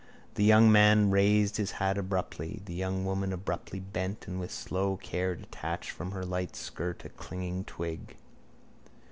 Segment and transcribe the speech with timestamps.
[0.33, 4.97] The young man raised his cap abruptly: the young woman abruptly bent and with slow
[4.97, 8.17] care detached from her light skirt a clinging twig.